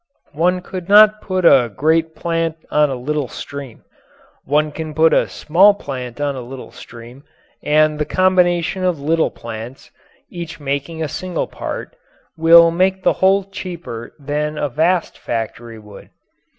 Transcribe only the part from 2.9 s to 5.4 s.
little stream. One can put a